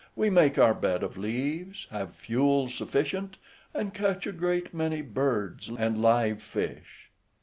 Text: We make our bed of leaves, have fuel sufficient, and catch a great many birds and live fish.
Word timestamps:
We 0.15 0.31
make 0.31 0.57
our 0.57 0.73
bed 0.73 1.03
of 1.03 1.15
leaves, 1.15 1.85
have 1.91 2.15
fuel 2.15 2.69
sufficient, 2.69 3.37
and 3.71 3.93
catch 3.93 4.25
a 4.25 4.31
great 4.31 4.73
many 4.73 5.03
birds 5.03 5.69
and 5.69 6.01
live 6.01 6.41
fish. 6.41 7.11